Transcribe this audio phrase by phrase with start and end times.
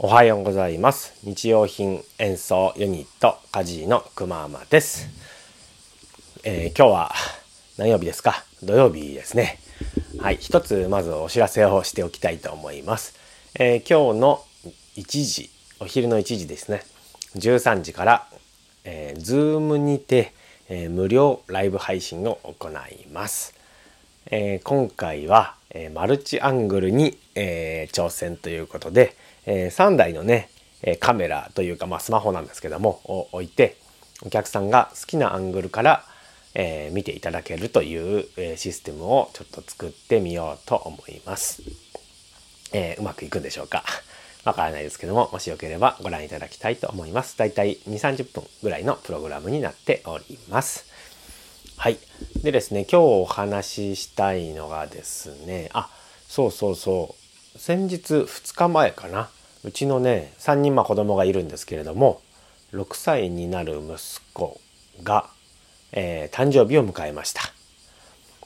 [0.00, 1.14] おはようございます。
[1.22, 5.08] 日用品演奏ユニットカジーのくままです。
[6.42, 7.12] えー今日は
[7.78, 8.44] 何曜日ですか？
[8.64, 9.60] 土曜日ですね。
[10.18, 13.14] はい、一つまずお知らせをしておきたいと思います。
[13.54, 14.44] えー今日の
[14.96, 16.82] 1時、お昼の1時ですね。
[17.36, 18.26] 13時から、
[18.82, 20.32] えー、Zoom にて、
[20.68, 23.54] えー無料ライブ配信を行います。
[24.26, 29.16] えー今回は、えーマルチアングルに、えー挑戦ということで、
[29.46, 30.48] え3台のね、
[30.82, 33.76] えカメラというか、まあ、スマホなんですけどもを置いて
[34.24, 36.04] お客さんが好きなアングルから、
[36.54, 41.62] えー見ていただけるという、えーシステムをちょっと作ってみようと思います。
[42.72, 43.84] えーうまくいくんでしょうか？
[44.44, 47.38] わからないですけども、もしよければご覧いただきたいと思います。
[47.38, 50.84] だいたい2、30分ぐらいのプログラムになっております。
[51.78, 51.98] はい。
[52.42, 55.88] でですね、今日お話ししたいのがですね、あ、
[56.28, 57.23] そうそうそう、
[57.56, 59.30] 先日2日前かな、
[59.62, 62.20] うちのね、3人まあ子供がいるんですけれども、
[62.72, 64.60] 6歳になる息子
[65.02, 65.28] が、
[65.92, 67.42] えー誕生日を迎えました。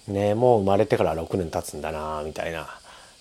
[0.09, 2.69] ねもう生まれてから6年経つんだなみたいな。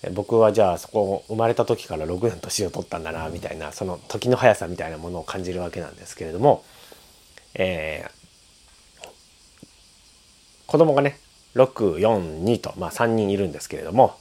[0.02, 6.64] え僕はじゃあそこ生まれた時から6年年を取ったんだなみたいなその時の速さみたいなものを感じるわけなんですけれども、
[7.54, 8.18] えー
[10.66, 11.18] 子供がね
[11.54, 14.14] 642と、まあ、3人いるんですけれども、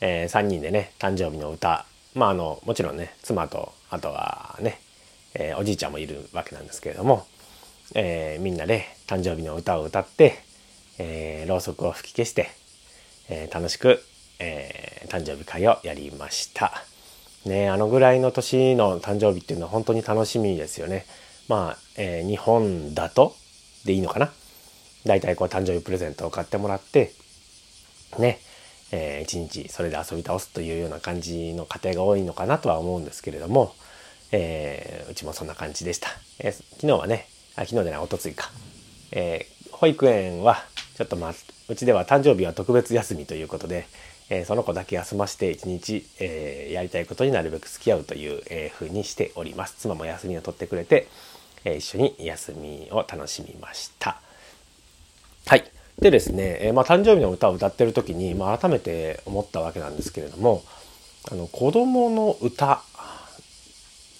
[0.00, 4.80] え3人でね誕生日の歌まああのもちろんね妻とあとはね、
[5.34, 7.26] えーおじいちゃんもいるわけなんですけれども、
[7.94, 10.34] えーみんなで誕生日の歌を歌って、
[10.98, 12.48] えーろうそくを吹き消して、
[13.28, 14.02] え楽しく、
[14.38, 16.72] え誕生日会をやりました。
[17.46, 21.06] ねあのぐらいの年の誕生日っていうのは本当に楽しみですよね。
[21.48, 23.36] まあ、え日本だと
[23.84, 24.32] でいいのかな。
[25.06, 27.12] だいたいこう誕生日プレゼントを買ってもらって
[28.18, 28.38] ね、
[28.92, 33.74] えー一日それで遊び倒すというような感じの家庭が多いのかなとは思うんですけれども、
[34.32, 36.08] えーうちもそんな感じでした。
[36.38, 38.50] えー昨日はねあ昨日でないおとついか、
[39.12, 40.64] えー保育園は
[40.96, 41.34] ちょっとまあ
[41.68, 43.86] うちでは誕生日は特別休みということで、
[44.30, 49.74] えーその子だけ休まして一日、えーやりたいことになるべく付き合うという、えー風にしております。
[49.78, 51.08] 妻も休みを取ってくれて、
[51.64, 54.20] えー一緒に休みを楽しみました。
[55.46, 55.73] はい。
[55.98, 60.62] でですね、えーまあ、誕生日の歌を歌ってる時に、まあ、改めて思ったわけなんですけれども
[61.30, 62.82] あの子供の歌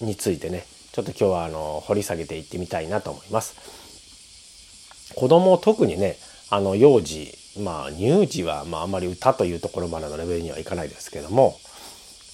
[0.01, 5.13] についてねちょっと今日はあの掘り下げていってみたいなと思います。
[5.13, 6.15] 子供特にね
[6.49, 11.57] あの幼児まあ乳児は、まあ、あんまり歌というところまでのレベルにはいかないですけども、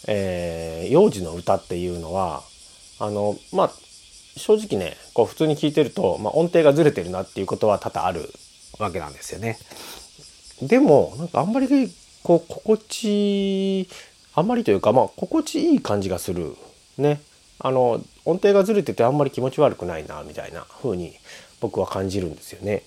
[0.08, 2.44] えー幼児の歌っていうのは
[3.00, 3.72] あのまあ
[4.38, 8.32] 正直ねこう普通に聞いてると、まあ、音程がずれてるなっていうことは多々ある
[8.82, 9.58] わけなんですよね。
[10.62, 11.68] でもなんかあんまり
[12.24, 13.88] こう心地
[14.36, 16.56] あんまりというかまあ心地いい感じがする
[16.98, 17.22] ね
[17.60, 21.14] あの音程がずれててあんまり気持ち悪くないなみたいな風に
[21.60, 22.84] 僕は感じるんですよね。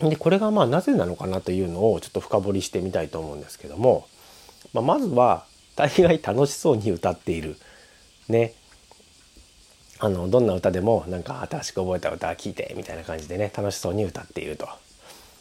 [0.00, 4.06] でこれがまあなぜなのかなというのをちょっと深掘りしてみたいと思うんですけども、
[4.72, 5.44] まあ、まずは
[5.76, 7.56] 大概楽しそうに歌っている
[8.28, 8.54] ね
[10.02, 14.66] あのどんな歌でもなんか新しく覚えた歌聴いてみたいな感じでね楽しそうに歌っていると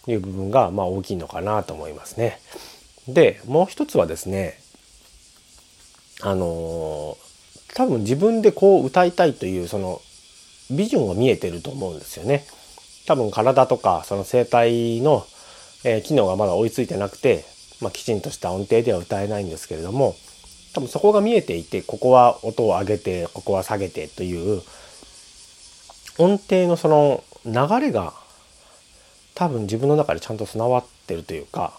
[0.05, 2.39] いう部分がまあ大きいのかなと思いますね。
[3.07, 4.59] でもう一つはですね
[6.21, 7.17] あの
[7.73, 10.01] 多分自分でこう歌いたいというその
[10.69, 12.45] ビジョンが見えてると思うんですよね。
[13.07, 15.25] 多分体とかその声帯の、
[15.85, 17.45] えー機能がまだ追いついてなくて、
[17.79, 20.15] まあ、きちんとした音程では歌えないんですけれども
[20.74, 24.62] 多分そこが見えていてここは音を上げてここは下げてという
[26.18, 28.13] 音程のその流れが
[29.35, 31.74] 多分自分の中でちゃんと備わってるというか、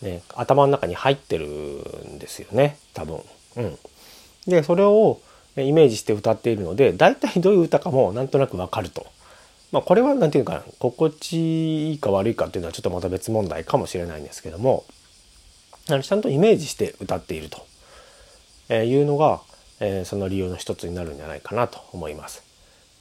[0.00, 3.20] ね、頭の中に入ってるんですよね多分。
[3.56, 3.78] うん、
[4.46, 5.20] でそれを
[5.56, 9.06] イメージして歌っているので大体どういう歌かもなんとなくわかると。
[9.72, 14.84] まあ、これは何て言うかな心地いいか悪いかっていうのはちょっとまた別問題かもしれないんですけども
[15.86, 17.66] ちゃんとイメージして歌っていると
[18.68, 19.40] えーいうのが、
[19.80, 22.42] えその理由の一つになるんじゃないかなと思います。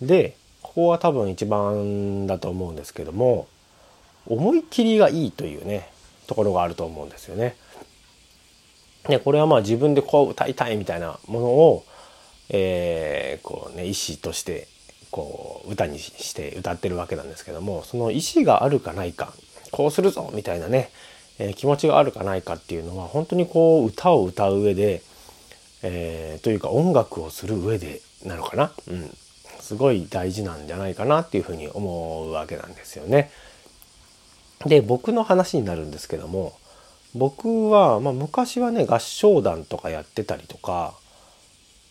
[0.02, 3.48] でここは多分一番だと思うんですけども
[4.26, 5.90] 思い切りがいいというね
[6.28, 7.56] ところがあると思うんですよね。
[9.08, 11.86] でこれはまあ自分でこう歌いたいみたいなものを、
[12.50, 14.68] えーこうね意思として
[15.12, 19.34] こう歌にして歌ってるわけなんですけどもその意思があるかないか
[19.72, 20.90] こうするぞみたいなね、
[21.38, 25.02] えー気持ちがあるかないかっていうのは本当にこう歌を歌う上で、
[25.84, 29.16] えーというか音楽をする上でなのかな、うん、
[29.60, 33.32] すごい大事なんじゃないかなっていうふうに思うわけなんですよね。
[34.66, 36.54] で僕の話になるんですけども
[37.16, 40.94] 僕は、まあ、昔はね合唱団とかやってたりとか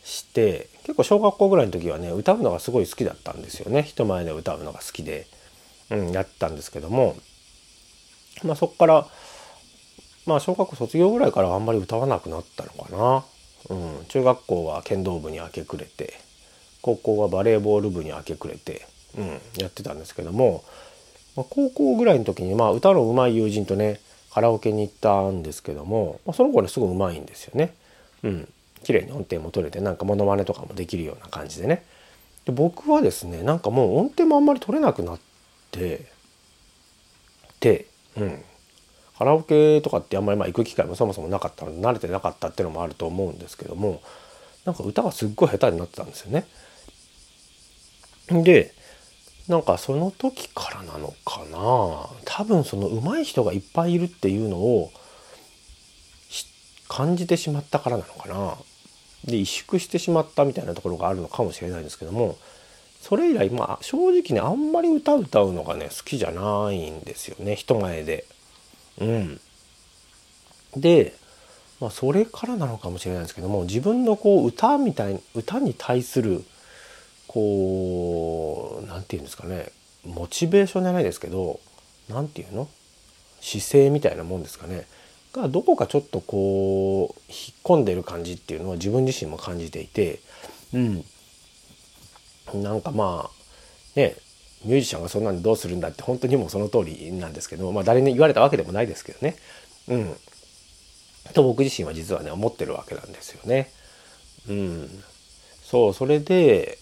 [0.04, 5.26] して結構小学校ぐらいの時はね歌うのがすごい好きだったんですよね人前で歌うのが好きで、
[5.90, 7.16] うん、やったんですけども
[8.42, 9.06] まあそっから
[10.26, 13.24] まあ小学校卒業ぐらいからあんまり歌わなくなったのかな。
[13.70, 16.14] うん、中学校は剣道部に明け暮れて
[16.82, 18.86] 高校はバレーボール部に明け暮れて、
[19.16, 20.64] うん、やってたんですけども、
[21.36, 24.00] まあ、高校ぐらいの時に、まあ、歌の上手い友人とね
[24.32, 27.74] カラオケに行ったんですけども、まあ、その子ねすごい上手いんですよね。
[28.22, 28.48] うん、
[28.82, 31.84] 綺麗に音程も取れてなんかモノマネとかもできるような感じでね。
[32.44, 35.20] で僕はですねなんかもう音程もあんまり取れなくなっ
[35.70, 36.06] て
[37.60, 37.86] で、
[38.16, 38.44] うん、
[39.22, 44.02] カラオケとかってあんまりまあ行く機会もそもそもなかったので慣れてなかったっていうのもあると思うんですけども
[44.64, 46.44] なんか歌がすっごい下手になってたんですよね。
[48.42, 48.74] で
[49.46, 54.90] なんかその時からなのかな多分その上手い人がいっぱいいるっていうのを
[56.88, 58.56] 感じてしまったからなのかな
[59.24, 62.38] で萎縮してしまったみたいなところがあるのかもしれないんですけども
[63.00, 68.24] それ以来まあ正直ねあんまり歌歌うのがね好きじゃないんですよね人前で。
[68.98, 69.40] うん、
[70.76, 71.14] で、
[71.80, 76.44] まあ、それからなのかもしれないですけども自分のこう歌みたい歌に対する
[77.26, 79.72] こう何て言うんですかね
[80.04, 81.60] モチベーションじゃないですけど
[82.08, 82.68] 何て言うの？
[83.40, 84.86] 姿勢みたいなもんですかね。
[85.32, 90.20] がどこかちょっとこう引っ込んでる感じっていうのは自分自身も感じていて
[90.72, 91.04] うん。
[92.54, 94.16] なんかまあね
[94.64, 99.36] ミュージシャンがそんなにどうするんだって本当にもうその通りなんですけどまあ誰に言われたわけでもないですけどね。
[99.88, 100.16] うん。
[101.34, 103.70] と僕自身は実はね思ってるわけなんですよね。
[104.48, 105.02] うん。
[105.62, 106.78] そうそれで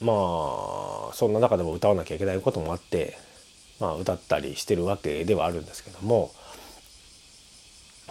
[0.00, 3.16] まあそんな中でも歌わなきゃいけないこともあって
[3.78, 6.32] まあ歌ったりしてるわけではあるんですけども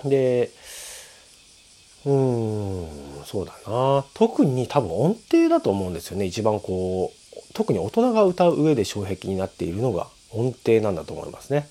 [0.06, 0.50] で
[2.06, 2.88] うん
[3.26, 7.21] そうだな特に多分音程だと思うんですよね一番こう
[7.62, 11.70] 特に大人が歌う上で障壁になっているのが音程なんだと思いますね。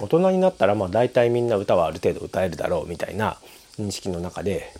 [0.00, 3.36] 大人になったらまあ大体みんな歌はある程度歌えるだろうみたいな
[3.76, 4.72] 認識の中で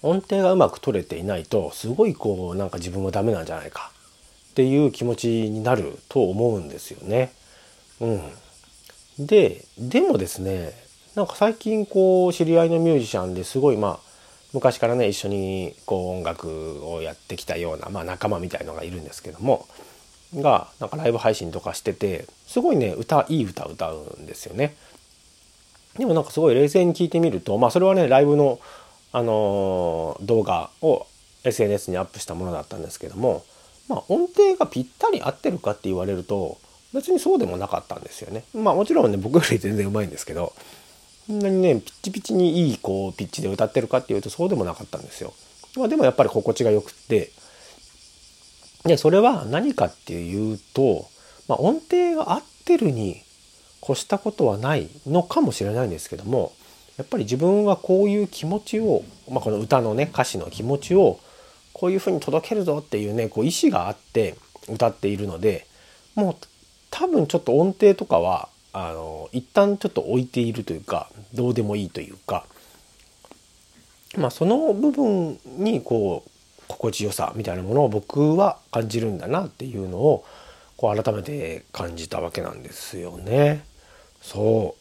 [0.00, 3.90] 音程がうまく取れていないとすごいこうなんか自分はダメなんじゃないか
[4.50, 7.32] っていう気持ちになると思うんですよね。
[8.00, 10.70] うん、ででもですね
[11.16, 14.11] なんか最近こう知り合いのミュージシャンですごいまあ
[14.52, 19.66] 昔からね一緒にこう音楽をやってきたような、まあ、仲間みたいのがいるんですけども
[20.34, 24.76] がなんかライブ配信とかしててすごいね歌いい歌歌うんですよね。
[25.98, 28.58] でもなんかすごい冷静に聞いてみるとまあそれはねライブの、
[29.12, 31.06] あのー、動画を
[31.44, 33.44] SNS にアップしたものだったんですけども、
[33.88, 36.56] まあ、音程がぴったり合ってるかって言われると
[36.94, 38.44] 別にそうでもなかったんですよね。
[38.54, 40.54] まあもちろんね僕より全然うまいんですけど
[41.32, 45.32] そんなにねピッチピチにいいこうピッチで歌ってるかっていうとそうでもなかったんですよ。
[45.76, 47.30] まあ、でもやっぱり心地がよくって
[48.84, 51.06] でそれは何かっていうと、
[51.48, 53.22] まあ、音程が合ってるに
[53.82, 56.52] 越したことはないのかもしれないんですけども
[56.98, 61.18] やっぱり自分はこういう気持ちを、まあ、この歌のね歌詞の気持ちを
[61.72, 64.36] こういうふうに届けるぞっていうねこう意志があって
[64.68, 65.66] 歌っているので
[66.14, 66.36] もう
[66.90, 72.44] 多分ちょっと音程とかはあの一旦ちょっと置いているというかどうでもいいというか
[74.16, 76.30] まあその部分にこう
[76.68, 80.24] 心地よさみたいなものを僕は感じるんだなっていうのを
[80.76, 83.64] こう改めて感じたわけなんですよね。
[84.20, 84.74] そ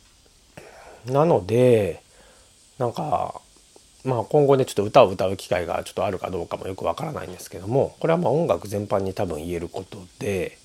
[1.07, 2.01] うなので
[2.77, 3.41] なんか
[4.03, 10.57] まあ今後ねちょっと歌を歌う機会がちょっとあるかどうかもよくわからないんですけどもこれはまあ音楽全般に多分言えることで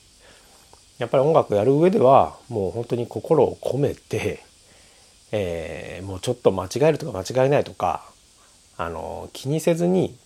[0.98, 4.42] やっぱり音楽やる上ではもう本当に心を込めて、
[5.32, 8.04] えー、もうちょっと間違えるとか間違えないとか
[8.78, 10.16] あの気にせずに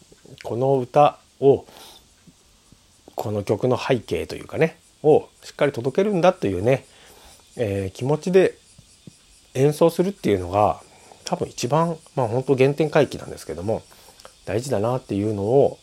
[0.44, 1.64] この歌を
[3.14, 6.84] この曲の背景というかねをしっかり届けるんだというね、
[7.56, 8.54] えー、気持ちで
[9.54, 10.80] 演奏するっていうのが
[11.24, 13.82] 多分一番まあ本当原点回帰なんですけども
[14.44, 15.78] 大事だなっていうのを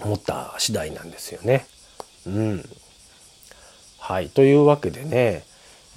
[0.00, 1.66] 思った次第なんですよね。
[2.26, 2.64] うん、
[4.04, 4.28] はい。
[4.28, 5.44] というわけでね、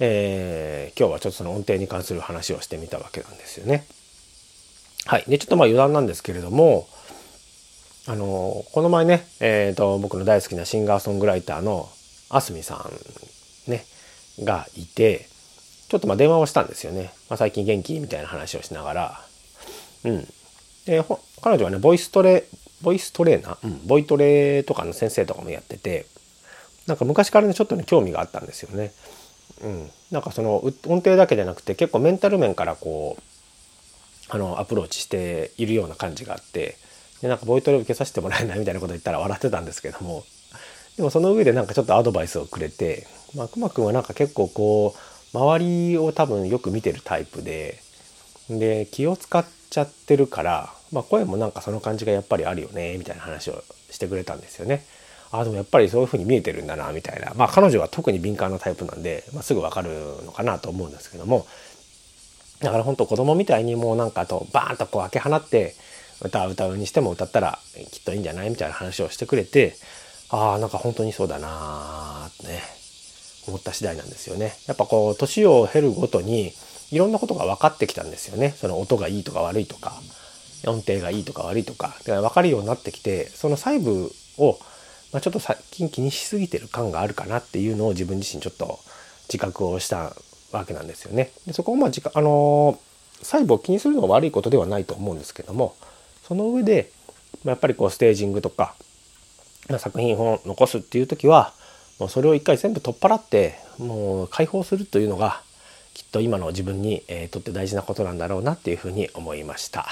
[0.00, 3.84] えー、今日はちょっとその音程に関する話をしてみたわけなんですよね。
[5.04, 5.24] はい。
[5.28, 6.88] で、ちょっとまあ余談なんですけれども、
[8.06, 11.86] あの、この前ね、えっ、ー、と、僕の大好きなシンガーソングライターの
[12.30, 13.84] あすみさんね、
[14.42, 15.28] がいて、
[15.90, 17.12] ちょっとまあ電話をしたんですよね。
[17.28, 18.00] まあ、最近元気？
[18.00, 19.20] みたいな話をしながら。
[20.04, 20.26] うん。
[20.86, 21.04] で、
[21.42, 22.44] 彼女はね、ボイストレ、
[22.80, 26.06] ボイストレーナー、うん、ボイトレとかの先生とかもやってて、
[26.88, 28.92] なんか昔からねちょっとね興味があったんですよね。
[29.62, 33.22] うん、なんかその音程だけじゃなくて結構メンタル面からこう
[34.34, 36.76] あのアプローチしているような感じがあって
[37.20, 40.24] でなんかボイトレ受けさせてもらえないみたいなこと言ったら笑ってたんですけども
[40.96, 47.80] でもその上でなんかちょっとアドバイスをくれて、まあ、くまくんはなんか結構こう周りを多分よく見てるタイプで
[48.48, 54.84] で気を使っちゃってるから、まあ、声もなんかその感じがやっぱりあるよねみたいな話をしてくれたんですよね。
[55.30, 59.90] あでもやっぱりそういう風に見えてるんだなみたいなまあ彼女は特に敏感なタイプなんで、まあ、すぐ分かる
[60.24, 61.46] のかなと思うんですけども
[62.60, 65.74] だから本当子供みたいにもうなんかとバーンとこう開け放って
[66.22, 67.58] 歌う歌うにしても歌ったら
[67.92, 69.76] きっといいんじゃないみたいな話をしてくれて
[70.30, 72.78] ああなんか本当にそうだなーってね
[73.46, 74.52] 思った次第なんですよね。
[74.66, 76.52] やっぱこう年を経るごとに
[76.90, 78.50] いろんなことが分かってきたんですよね。
[78.50, 79.94] その音がいいとか悪いとか
[80.66, 84.58] 音程がいいとか悪いとかか分かるようになってきてその細部を、
[85.12, 88.78] まあ、ちょっと最近気にしすぎてる感があるかなっていうのを自分自身ちょっと
[89.28, 90.12] 自覚をした
[90.52, 91.30] わけなんですよね。
[91.46, 92.78] でそこをまああの
[93.22, 95.74] 細部を気にするのは悪いことではないと思うんですけども
[96.26, 96.92] その上で
[97.44, 98.74] まやっぱりこうステージングとか
[99.78, 101.52] 作品を残すっていう時は
[101.98, 105.42] もうそれを一回全部取っ払ってもう解放するというのが
[105.94, 109.86] きっと今の自分に、えー、とって大事なことなんだろうなっていうふうに思いました。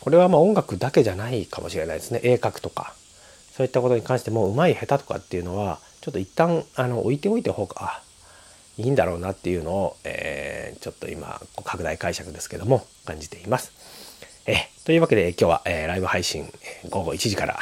[0.00, 2.20] これはまあ音楽だけじゃないかもしれないですね。
[2.22, 2.94] 絵描くとか
[3.56, 8.02] そういったことに関してもうまい下手とかっていうのはちょっと一旦あの置いておいた方が
[8.78, 13.72] いいんだろうなっていうのを、えー、ちょっと今拡大解釈ですけども感じています。
[14.46, 16.52] えというわけで今日は、えー、ライブ配信
[16.90, 17.58] 午後1時から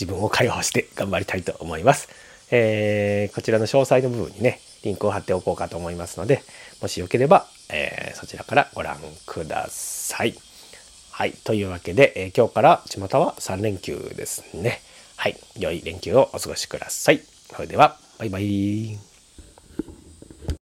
[0.00, 2.08] 自分を解放して頑張りたいと思います。
[2.50, 6.42] えー、こちらの詳細の部分にね、リンクを貼っておこうかと思いますので、
[6.80, 10.34] もしよければ、え、そちらからご覧ください。
[11.10, 11.32] はい。
[11.32, 14.80] というわけで、え、今日から巷は3連休ですね。
[15.16, 15.36] はい。
[15.58, 17.20] 良い連休をお過ごしください。
[17.54, 19.11] それでは、バイバイ。